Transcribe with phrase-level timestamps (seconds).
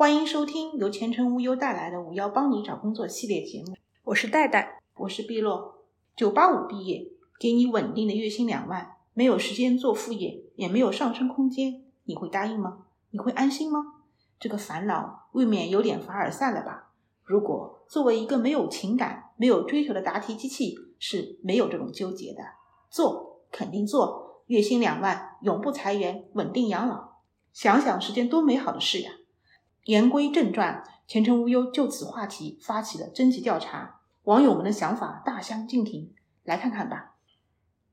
[0.00, 3.76] 欢迎收听由前程无忧带来的“五幺帮你找工作”系列节目。
[4.04, 5.84] 我是戴戴，我是碧落。
[6.16, 7.06] 九八五毕业，
[7.38, 12.86] 给你稳定的月薪两万，没有时间做副业，也没有上升空间，你会答应吗？
[13.10, 13.96] 你会安心吗？
[14.38, 16.92] 这个烦恼未免有点凡尔赛了吧？
[17.22, 22.40] 如果作为一个没有情感、没有追求的答题机器，是没有这种纠结的。
[22.88, 27.16] 做肯定做，月薪两万，永不裁员，稳定养老。
[27.52, 29.10] 想想是件多美好的事呀！
[29.90, 37.16] 言归正传，前程无忧就此话题发起了征集调查，网友们的想法大相径庭，来看看吧。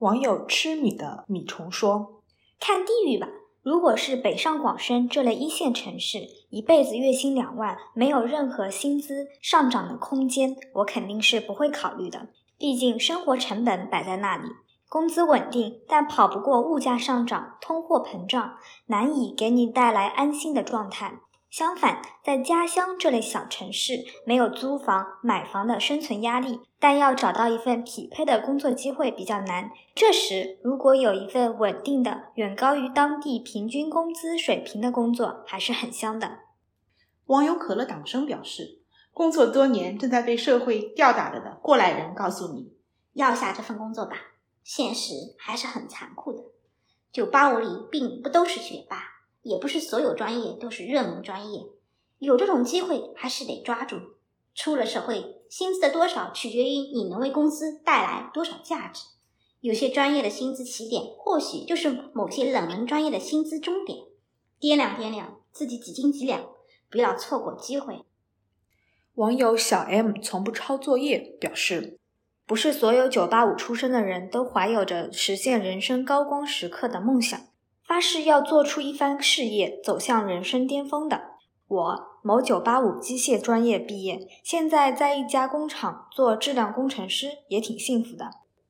[0.00, 2.20] 网友吃米的米虫说
[2.60, 3.26] ：“看地域吧，
[3.62, 6.18] 如果是北上广深这类一线城市，
[6.50, 12.28] 一辈子月薪两万，没有任何薪资上涨的空间，我肯定是不会考虑的。
[12.58, 14.46] 毕竟生活成本摆在那里，
[14.90, 18.58] 工资稳定，但跑不过物价上涨、通货膨胀，
[18.88, 29.70] 难以给你带来安心的状态。”相反，在家乡这类小城市，没有租房、买房的生存压力，但要找到一份匹配的工作机会比较难。
[29.94, 36.40] 这时，如果有一份稳定的、远高于当地平均工资水平的工作，还是很香的。
[37.26, 38.82] 网友可乐党生表示，
[39.14, 42.74] 工作多年、正在被社会吊打着的过来人告诉你，
[43.14, 44.16] 要下这份工作吧，
[44.62, 46.42] 现实还是很残酷的。
[47.10, 49.17] 九八五里并不都是学霸。
[49.48, 51.62] 也不是所有专业都是热门专业，
[52.18, 53.96] 有这种机会还是得抓住。
[54.54, 59.04] 出了社会，薪资的多少取决于你能为公司带来多少价值。
[59.60, 63.98] 有些专业的薪资起点，或许就是某些冷门专业的薪资终点。
[64.60, 66.44] 掂量掂量，自己几斤几两，
[66.90, 68.02] 不要错过机会。
[69.14, 71.98] 网友小 M 从不抄作业表示，
[72.46, 77.40] 不是所有九八五出身的人都怀有着实现人生高光时刻的梦想。
[77.88, 81.22] 发誓要做出一番事业，走向人生巅峰的
[81.68, 88.26] 我，某九八五机械专业毕业，现在在一家工厂做质量工程师，也挺幸福的。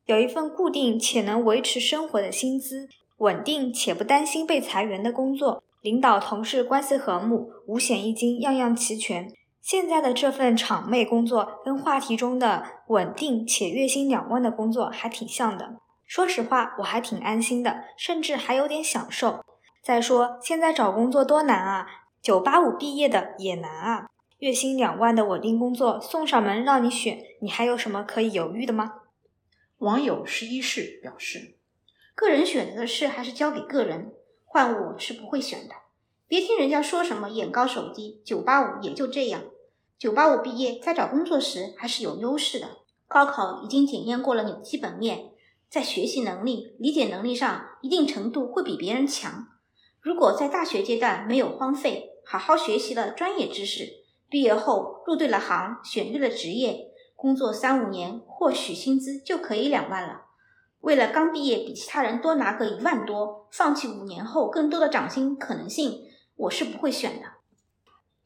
[0.07, 9.29] 有一份固定且能维持生活的薪资，稳定且不担心被裁员的工作，领导同事关系和睦，五险一金样样齐全。
[9.61, 15.75] 现在的这份厂妹工作，跟话题中的稳定且月薪两万的工作还挺像的。
[16.09, 19.45] 说实话，我还挺安心的，甚至还有点享受。
[19.83, 21.87] 再说，现在找工作多难啊！
[22.23, 24.11] 九八五毕业的也难啊！
[24.39, 28.95] 月薪两万的稳定工作送上门让你选，你还有什么可以犹豫的吗？
[29.79, 31.57] 网友十一世表示，
[32.15, 34.15] 个人选择的事还是交给个人，
[34.47, 35.75] 换我是不会选的。
[36.27, 39.43] 别听人家说什么眼高手低，九八五也就这样。
[39.99, 45.33] 九八五毕业在找工作时还是有优势的，高考已经检验过了你的基本面。
[45.69, 49.47] 在学习能力、理解能力上，一定程度会比别人强。
[50.01, 53.85] 如果在大学阶段没有荒废，好好学习了专业知识，
[54.31, 60.23] 毕业后入对了行，选对了职业，工作三五年，或许薪资就可以两万了。
[60.81, 66.03] 为了刚毕业比其他人多拿个一万多，放弃五年后更多的涨薪可能性，
[66.37, 67.25] 我是不会选的。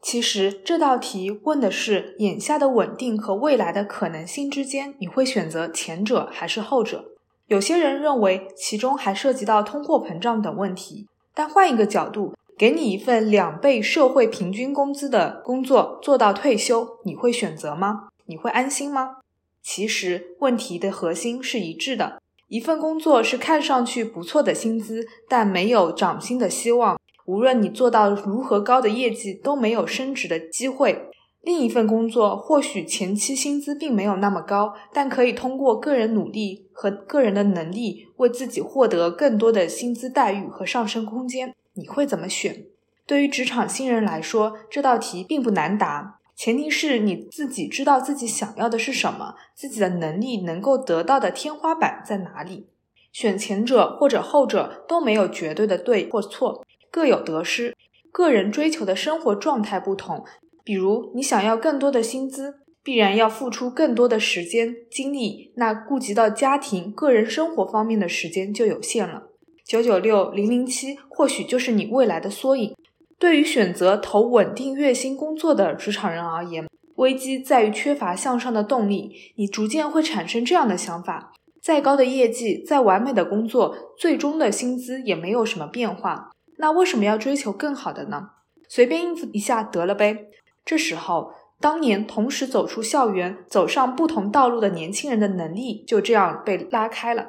[0.01, 7.12] 其实这道题问的是眼下的稳定和未来的可能性之间，你会选择前者还是后者？
[7.53, 18.09] 有些人认为其中还涉及到通货膨胀等问题，但换一个角度，给你一份两倍社会平均工资的工作做到退休，你会选择吗？
[18.25, 19.19] 你会安心吗？
[19.63, 31.11] 其实问题的核心是一致的，一份工作是看上去不错的薪资，但没有涨薪的希望，无论你做到如何高的业绩，都没有升职的机会。
[31.43, 41.53] 另一份工作或许前期薪资并没有那么高，但可以通过个人努力和个人的能力为自己获得更多的薪资待遇和上升空间。
[41.75, 42.67] 你会怎么选？
[43.05, 52.69] 对于职场新人来说，这道题并不难答，前提是你自己知道自己想要的是什么，自己的能力能够得到的天花板在哪里。
[53.11, 57.77] 选前者或者后者都没有绝对的对或错，各有得失，
[58.13, 60.25] 个人追求的生活状态不同。
[60.65, 69.25] 比如，你想要更多的薪资，必然要付出更多的时间精力，那顾及到家庭、个人生活方面的时间就有限了。
[69.65, 72.75] 九九六、零零七或许就是你未来的缩影。
[73.19, 79.13] 对于选择投稳定月薪工作的职场人而言，危机在于缺乏向上的动力。
[79.37, 86.33] 你逐渐会产生这样的想法：再高的业绩、再完美的工作，最终的薪资也没有什么变化。
[86.59, 88.31] 那为什么要追求更好的呢？
[88.69, 90.27] 随便应付一下得了呗。
[90.65, 97.29] 这时候，当年同时走出校园、走上不同道路的年轻人的能力就这样被拉开了。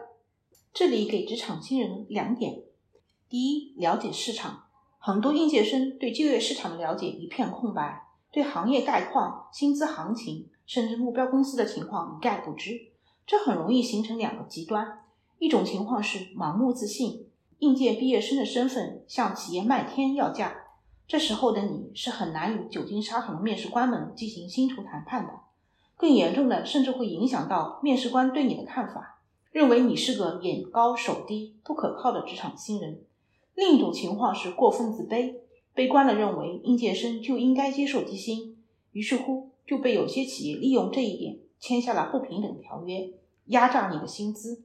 [0.73, 2.63] 这里给职场新人两点：
[3.29, 4.65] 第一，了解市场；
[4.97, 12.91] 很多应届生对就业市场的了解一片空白，对行业概况、薪资行情，甚至目标公司的情况一概不知。
[13.25, 15.05] 这很容易形成两个极端：
[15.37, 17.27] 一种情况是盲目自信，
[17.59, 20.62] 应届毕业生的身份向企业漫天要价，
[21.07, 25.33] 这时候的你是很难与久经沙场的面试官们进行薪酬谈判的。
[25.95, 29.19] 更严重的，甚至会影响到面试官对你的看法，
[29.51, 33.01] 认为你是个眼高手低、不可靠的职场新人。
[33.53, 35.35] 另一种情况是过分自卑，
[35.73, 38.57] 悲观的认为应届生就应该接受低薪，
[38.91, 43.11] 于是乎就被有些企业利用这一点签下了不平等条约，
[43.45, 44.63] 压榨你的薪资。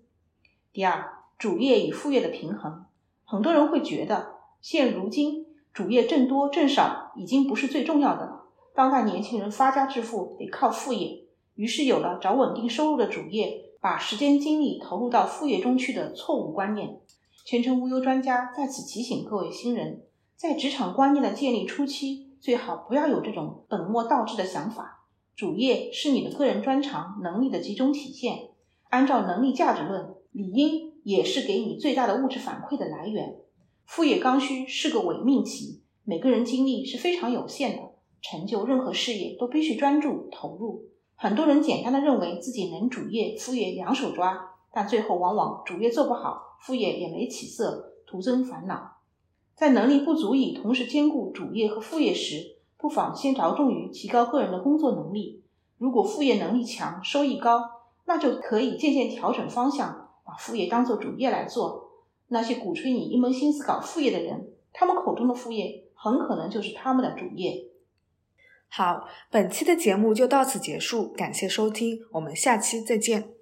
[0.73, 2.87] 第二，主业与副业的平衡，
[3.25, 5.46] 很多人会觉得现如今
[5.78, 11.22] 主业挣多挣少已经不是最重要的了，当代年轻人发家致富得靠副业。
[11.54, 16.98] 于是有了找稳定收入的主业，把时间精力投入到副业中去的错误观念。
[17.46, 20.02] 前程无忧专家在此提醒各位新人，
[20.34, 25.04] 在职场观念的建立初期，最好不要有这种本末倒置的想法。
[25.36, 28.48] 主业是你的个人专长能力的集中体现，
[28.90, 33.36] 按照能力价值论，理应也是给你最大的物质反馈的来源。
[33.88, 37.82] 副业刚需是个伪命题，每个人精力是非常有限的，
[38.20, 40.90] 成就任何事业都必须专注投入。
[41.17, 48.99] 很多人简单的认为自己能主业副业两手抓，但最后往往主业做不好，副业也没起色，徒增烦恼。
[49.55, 55.43] 在能力不足以同时兼顾主业和副业时，不妨先着重于提高个人的工作能力。
[55.79, 57.62] 如果副业能力强、收益高，
[58.05, 61.88] 那就可以渐渐调整方向，把副业当做主业来做。
[62.28, 67.64] 那些鼓吹你一门心思搞副业的人，他们口中的副业很可能就是他们的主业。
[68.69, 73.38] 好，本期的节目就到此结束，感谢收听，我们下期再见。